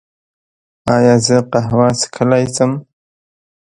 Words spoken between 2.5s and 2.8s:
شم؟